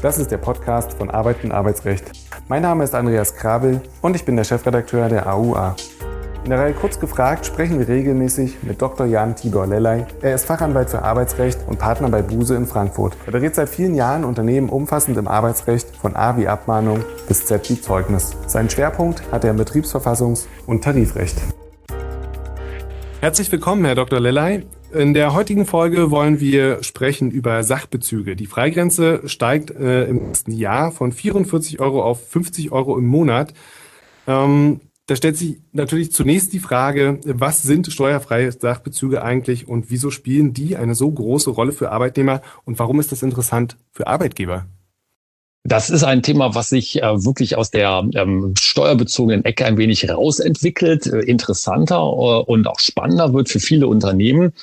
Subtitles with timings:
[0.00, 2.12] Das ist der Podcast von Arbeit und Arbeitsrecht.
[2.46, 5.74] Mein Name ist Andreas Krabel und ich bin der Chefredakteur der AUA.
[6.44, 9.06] In der Reihe Kurz gefragt sprechen wir regelmäßig mit Dr.
[9.06, 10.06] Jan Tibor Lellay.
[10.22, 13.16] Er ist Fachanwalt für Arbeitsrecht und Partner bei Buse in Frankfurt.
[13.26, 17.68] Er berät seit vielen Jahren Unternehmen umfassend im Arbeitsrecht von A wie Abmahnung bis Z
[17.68, 18.36] wie Zeugnis.
[18.46, 21.38] Seinen Schwerpunkt hat er im Betriebsverfassungs- und Tarifrecht.
[23.20, 24.20] Herzlich willkommen, Herr Dr.
[24.20, 24.64] Lellay.
[24.92, 28.36] In der heutigen Folge wollen wir sprechen über Sachbezüge.
[28.36, 33.52] Die Freigrenze steigt äh, im nächsten Jahr von 44 Euro auf 50 Euro im Monat.
[34.26, 40.10] Ähm, da stellt sich natürlich zunächst die Frage, was sind steuerfreie Sachbezüge eigentlich und wieso
[40.10, 44.66] spielen die eine so große Rolle für Arbeitnehmer und warum ist das interessant für Arbeitgeber?
[45.68, 50.08] Das ist ein Thema, was sich äh, wirklich aus der ähm, steuerbezogenen Ecke ein wenig
[50.08, 54.54] rausentwickelt, äh, interessanter äh, und auch spannender wird für viele Unternehmen.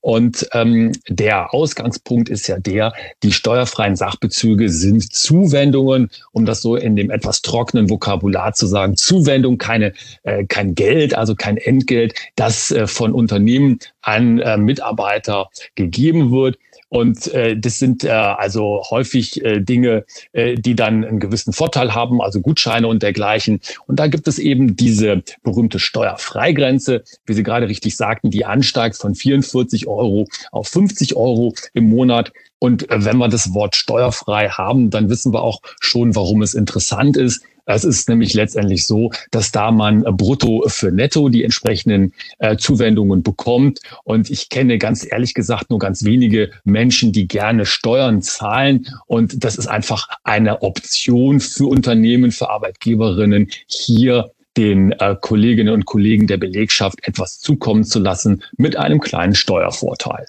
[0.00, 6.76] Und ähm, der Ausgangspunkt ist ja der, die steuerfreien Sachbezüge sind Zuwendungen, um das so
[6.76, 9.92] in dem etwas trockenen Vokabular zu sagen, Zuwendung, keine,
[10.22, 16.56] äh, kein Geld, also kein Entgelt, das äh, von Unternehmen an äh, Mitarbeiter gegeben wird.
[16.94, 21.94] Und äh, das sind äh, also häufig äh, Dinge, äh, die dann einen gewissen Vorteil
[21.94, 23.60] haben, also Gutscheine und dergleichen.
[23.86, 28.96] Und da gibt es eben diese berühmte Steuerfreigrenze, wie Sie gerade richtig sagten, die ansteigt
[28.96, 32.32] von 44 Euro auf 50 Euro im Monat.
[32.58, 36.54] Und äh, wenn wir das Wort steuerfrei haben, dann wissen wir auch schon, warum es
[36.54, 37.42] interessant ist.
[37.66, 43.22] Es ist nämlich letztendlich so, dass da man brutto für netto die entsprechenden äh, Zuwendungen
[43.22, 43.80] bekommt.
[44.04, 48.86] Und ich kenne ganz ehrlich gesagt nur ganz wenige Menschen, die gerne Steuern zahlen.
[49.06, 55.84] Und das ist einfach eine Option für Unternehmen, für Arbeitgeberinnen, hier den äh, Kolleginnen und
[55.84, 60.26] Kollegen der Belegschaft etwas zukommen zu lassen mit einem kleinen Steuervorteil.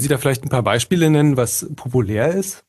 [0.00, 2.64] Sie da vielleicht ein paar Beispiele nennen, was populär ist?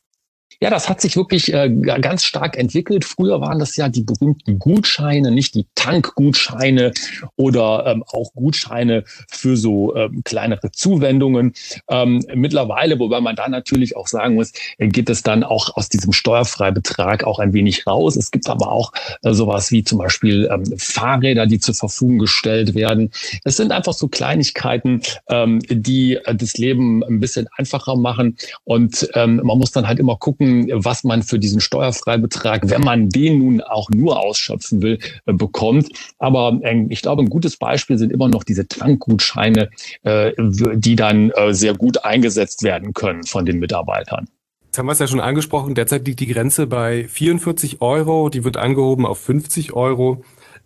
[0.61, 3.03] Ja, das hat sich wirklich äh, ganz stark entwickelt.
[3.03, 6.93] Früher waren das ja die berühmten Gutscheine, nicht die Tankgutscheine
[7.35, 11.53] oder ähm, auch Gutscheine für so ähm, kleinere Zuwendungen.
[11.89, 15.89] Ähm, mittlerweile, wobei man da natürlich auch sagen muss, äh, geht es dann auch aus
[15.89, 18.15] diesem Steuerfreibetrag auch ein wenig raus.
[18.15, 22.75] Es gibt aber auch äh, sowas wie zum Beispiel ähm, Fahrräder, die zur Verfügung gestellt
[22.75, 23.11] werden.
[23.43, 28.37] Es sind einfach so Kleinigkeiten, ähm, die äh, das Leben ein bisschen einfacher machen.
[28.63, 32.81] Und ähm, man muss dann halt immer gucken, gucken, was man für diesen Steuerfreibetrag, wenn
[32.81, 35.89] man den nun auch nur ausschöpfen will, äh, bekommt.
[36.19, 39.69] Aber äh, ich glaube, ein gutes Beispiel sind immer noch diese Tankgutscheine,
[40.03, 44.27] äh, die dann sehr gut eingesetzt werden können von den Mitarbeitern.
[44.65, 45.75] Jetzt haben wir es ja schon angesprochen.
[45.75, 48.29] Derzeit liegt die Grenze bei 44 Euro.
[48.29, 50.23] Die wird angehoben auf 50 Euro.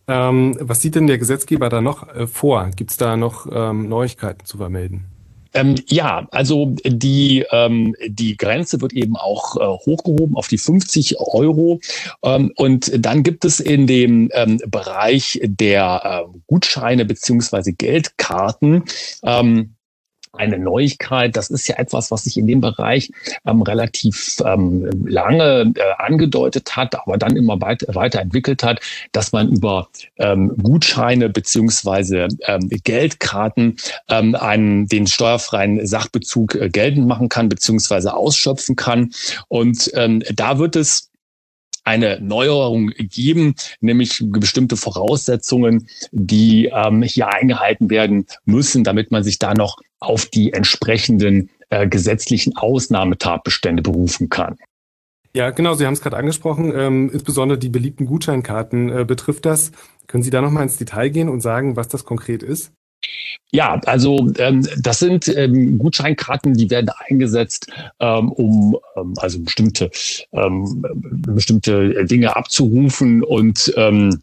[0.07, 2.71] Ähm, was sieht denn der Gesetzgeber da noch vor?
[2.75, 5.05] Gibt es da noch ähm, Neuigkeiten zu vermelden?
[5.59, 11.19] Ähm, ja, also die, ähm, die Grenze wird eben auch äh, hochgehoben auf die 50
[11.19, 11.79] Euro.
[12.23, 18.83] Ähm, und dann gibt es in dem ähm, Bereich der äh, Gutscheine beziehungsweise Geldkarten
[19.23, 19.75] ähm,
[20.33, 21.35] eine Neuigkeit.
[21.35, 23.11] Das ist ja etwas, was sich in dem Bereich
[23.45, 28.79] ähm, relativ ähm, lange äh, angedeutet hat, aber dann immer weit, weiterentwickelt hat,
[29.11, 33.77] dass man über ähm, Gutscheine beziehungsweise ähm, Geldkarten
[34.09, 39.11] ähm, einen, den steuerfreien Sachbezug äh, geltend machen kann beziehungsweise ausschöpfen kann.
[39.47, 41.09] Und ähm, da wird es
[41.83, 49.39] eine Neuerung geben, nämlich bestimmte Voraussetzungen, die ähm, hier eingehalten werden müssen, damit man sich
[49.39, 54.57] da noch auf die entsprechenden äh, gesetzlichen Ausnahmetatbestände berufen kann.
[55.35, 56.73] Ja, genau, Sie haben es gerade angesprochen.
[56.75, 59.71] Ähm, insbesondere die beliebten Gutscheinkarten äh, betrifft das.
[60.07, 62.71] Können Sie da nochmal ins Detail gehen und sagen, was das konkret ist?
[63.51, 69.89] Ja, also ähm, das sind ähm, Gutscheinkarten, die werden eingesetzt, ähm, um ähm, also bestimmte
[70.33, 74.21] ähm, bestimmte Dinge abzurufen und ähm,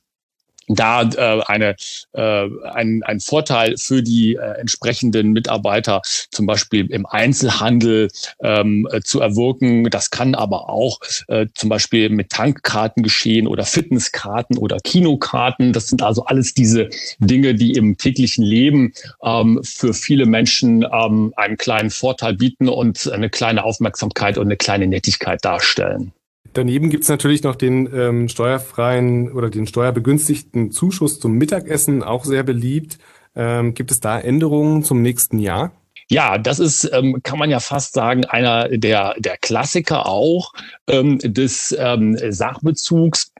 [0.68, 1.76] da äh, eine,
[2.12, 8.08] äh, ein, ein Vorteil für die äh, entsprechenden Mitarbeiter zum Beispiel im Einzelhandel
[8.40, 9.84] ähm, äh, zu erwirken.
[9.90, 10.98] Das kann aber auch
[11.28, 15.72] äh, zum Beispiel mit Tankkarten geschehen oder Fitnesskarten oder Kinokarten.
[15.72, 18.92] Das sind also alles diese Dinge, die im täglichen Leben
[19.22, 24.56] ähm, für viele Menschen ähm, einen kleinen Vorteil bieten und eine kleine Aufmerksamkeit und eine
[24.56, 26.12] kleine Nettigkeit darstellen.
[26.56, 32.24] Daneben gibt es natürlich noch den ähm, steuerfreien oder den steuerbegünstigten Zuschuss zum Mittagessen, auch
[32.24, 32.96] sehr beliebt.
[33.34, 35.72] Ähm, gibt es da Änderungen zum nächsten Jahr?
[36.08, 40.54] Ja, das ist, ähm, kann man ja fast sagen, einer der, der Klassiker auch
[40.88, 43.32] ähm, des ähm, Sachbezugs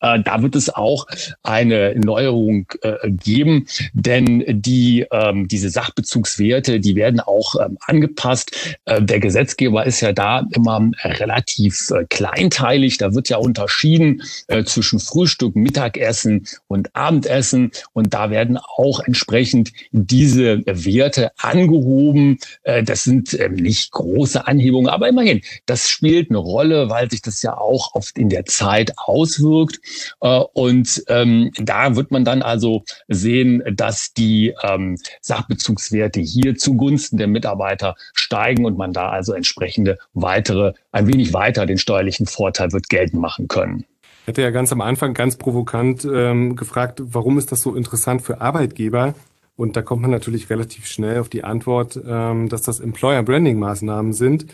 [0.00, 1.06] Äh, da wird es auch
[1.42, 8.78] eine Neuerung äh, geben, denn die, ähm, diese Sachbezugswerte, die werden auch ähm, angepasst.
[8.84, 12.98] Äh, der Gesetzgeber ist ja da immer relativ äh, kleinteilig.
[12.98, 17.70] Da wird ja unterschieden äh, zwischen Frühstück, Mittagessen und Abendessen.
[17.92, 22.38] Und da werden auch entsprechend diese Werte angehoben.
[22.62, 27.22] Äh, das sind ähm, nicht große Anhebungen, aber immerhin, das spielt eine Rolle, weil sich
[27.22, 29.80] das ja auch oft in der Zeit auswirkt.
[30.20, 37.18] Äh, und ähm, da wird man dann also sehen, dass die ähm, Sachbezugswerte hier zugunsten
[37.18, 42.72] der Mitarbeiter steigen und man da also entsprechende weitere, ein wenig weiter den steuerlichen Vorteil
[42.72, 43.84] wird geltend machen können.
[44.22, 48.22] Ich hätte ja ganz am Anfang ganz provokant ähm, gefragt, warum ist das so interessant
[48.22, 49.14] für Arbeitgeber?
[49.56, 53.58] Und da kommt man natürlich relativ schnell auf die Antwort, ähm, dass das Employer Branding
[53.58, 54.46] Maßnahmen sind.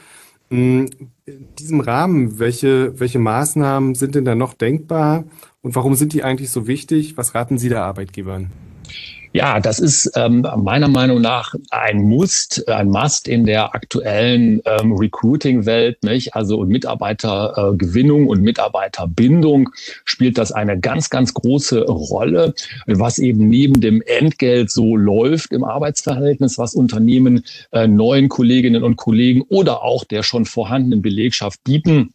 [0.48, 0.90] In
[1.58, 5.24] diesem Rahmen, welche, welche Maßnahmen sind denn da noch denkbar
[5.62, 7.16] und warum sind die eigentlich so wichtig?
[7.16, 8.52] Was raten Sie der Arbeitgebern?
[9.36, 14.92] Ja, das ist ähm, meiner Meinung nach ein Must, ein Must in der aktuellen ähm,
[14.92, 16.02] Recruiting-Welt.
[16.04, 16.34] Nicht?
[16.34, 19.68] Also Mitarbeitergewinnung äh, und Mitarbeiterbindung
[20.06, 22.54] spielt das eine ganz, ganz große Rolle,
[22.86, 28.96] was eben neben dem Entgelt so läuft im Arbeitsverhältnis, was Unternehmen äh, neuen Kolleginnen und
[28.96, 32.14] Kollegen oder auch der schon vorhandenen Belegschaft bieten.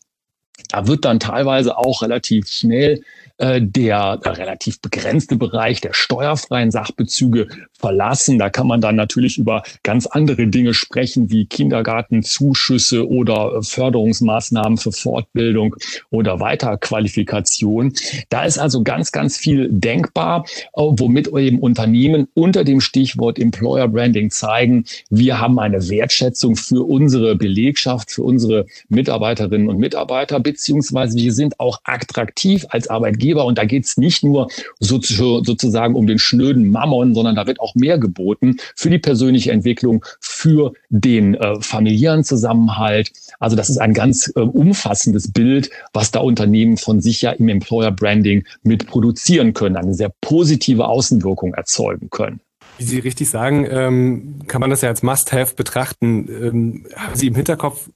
[0.69, 3.01] Da wird dann teilweise auch relativ schnell
[3.41, 8.37] äh, der relativ begrenzte Bereich der steuerfreien Sachbezüge verlassen.
[8.37, 14.91] Da kann man dann natürlich über ganz andere Dinge sprechen, wie Kindergartenzuschüsse oder Förderungsmaßnahmen für
[14.91, 15.75] Fortbildung
[16.11, 17.93] oder Weiterqualifikation.
[18.29, 23.87] Da ist also ganz, ganz viel denkbar, äh, womit eben Unternehmen unter dem Stichwort Employer
[23.87, 31.17] Branding zeigen, wir haben eine Wertschätzung für unsere Belegschaft, für unsere Mitarbeiterinnen und Mitarbeiter, beziehungsweise
[31.17, 33.45] wir sind auch attraktiv als Arbeitgeber.
[33.45, 34.49] Und da geht es nicht nur
[34.79, 39.51] so, sozusagen um den schnöden Mammon, sondern da wird auch mehr geboten für die persönliche
[39.51, 43.11] Entwicklung, für den äh, familiären Zusammenhalt.
[43.39, 47.47] Also das ist ein ganz äh, umfassendes Bild, was da Unternehmen von sich ja im
[47.47, 52.41] Employer Branding mit produzieren können, eine sehr positive Außenwirkung erzeugen können.
[52.77, 56.27] Wie Sie richtig sagen, ähm, kann man das ja als Must-Have betrachten.
[56.29, 57.89] Ähm, haben Sie im Hinterkopf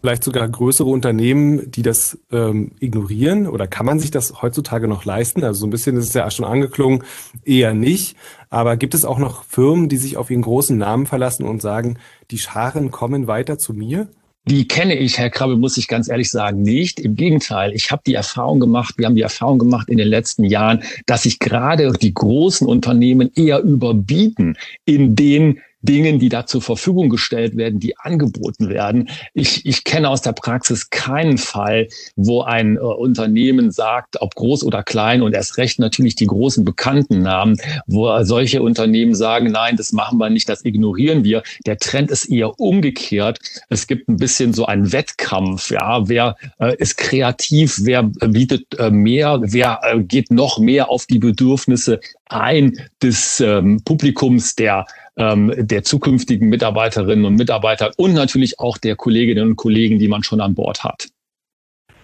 [0.00, 3.46] vielleicht sogar größere Unternehmen, die das ähm, ignorieren?
[3.46, 5.44] Oder kann man sich das heutzutage noch leisten?
[5.44, 7.04] Also so ein bisschen ist es ja schon angeklungen,
[7.44, 8.16] eher nicht.
[8.48, 11.98] Aber gibt es auch noch Firmen, die sich auf ihren großen Namen verlassen und sagen,
[12.30, 14.08] die Scharen kommen weiter zu mir?
[14.46, 16.98] Die kenne ich, Herr Krabbe, muss ich ganz ehrlich sagen, nicht.
[16.98, 20.44] Im Gegenteil, ich habe die Erfahrung gemacht, wir haben die Erfahrung gemacht in den letzten
[20.44, 24.56] Jahren, dass sich gerade die großen Unternehmen eher überbieten
[24.86, 29.08] in den Dingen, die da zur Verfügung gestellt werden, die angeboten werden.
[29.34, 34.64] Ich, ich kenne aus der Praxis keinen Fall, wo ein äh, Unternehmen sagt, ob groß
[34.64, 37.56] oder klein und erst recht natürlich die großen bekannten Namen,
[37.86, 41.42] wo solche Unternehmen sagen, nein, das machen wir nicht, das ignorieren wir.
[41.66, 43.38] Der Trend ist eher umgekehrt.
[43.68, 45.70] Es gibt ein bisschen so einen Wettkampf.
[45.70, 51.06] Ja, wer äh, ist kreativ, wer bietet äh, mehr, wer äh, geht noch mehr auf
[51.06, 52.00] die Bedürfnisse
[52.30, 52.72] ein
[53.02, 54.86] des ähm, Publikums der
[55.16, 60.22] ähm, der zukünftigen Mitarbeiterinnen und Mitarbeiter und natürlich auch der Kolleginnen und Kollegen, die man
[60.22, 61.08] schon an Bord hat.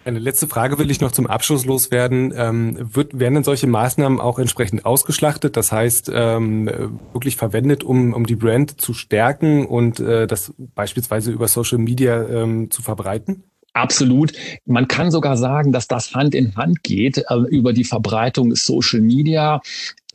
[0.05, 2.33] Eine letzte Frage will ich noch zum Abschluss loswerden.
[2.37, 5.57] Ähm, wird, werden denn solche Maßnahmen auch entsprechend ausgeschlachtet?
[5.57, 6.71] Das heißt, ähm,
[7.13, 12.23] wirklich verwendet, um, um die Brand zu stärken und äh, das beispielsweise über Social Media
[12.23, 13.43] ähm, zu verbreiten?
[13.73, 14.33] Absolut.
[14.65, 19.01] Man kann sogar sagen, dass das Hand in Hand geht äh, über die Verbreitung Social
[19.01, 19.61] Media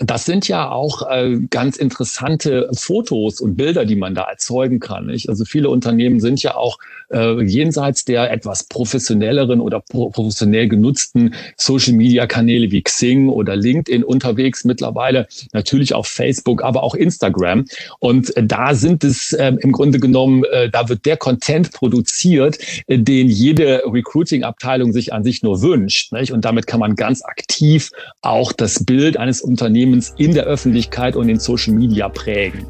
[0.04, 5.06] das sind ja auch äh, ganz interessante Fotos und Bilder, die man da erzeugen kann.
[5.08, 5.30] Nicht?
[5.30, 6.80] Also viele Unternehmen sind ja auch
[7.12, 14.66] äh, jenseits der etwas professionelleren oder pro professionell genutzten Social-Media-Kanäle wie Xing oder LinkedIn unterwegs
[14.66, 17.66] mittlerweile, natürlich auf Facebook, aber auch Instagram.
[18.00, 22.58] Und äh, da sind es äh, im Grunde genommen, äh, da wird der Content produziert,
[22.88, 26.12] äh, den jede Recruiting-Abteilung sich an sich nur wünscht.
[26.12, 26.32] Nicht?
[26.32, 27.92] Und damit kann man ganz aktiv
[28.22, 32.66] auch das Bild eines Unternehmens Unternehmens in der Öffentlichkeit und in Social Media prägen.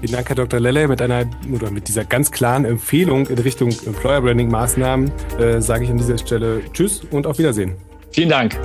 [0.00, 0.60] Vielen Dank, Herr Dr.
[0.60, 0.88] Lelle.
[0.88, 5.84] Mit einer oder mit dieser ganz klaren Empfehlung in Richtung Employer Branding Maßnahmen äh, sage
[5.84, 7.74] ich an dieser Stelle Tschüss und auf Wiedersehen.
[8.10, 8.58] Vielen Dank.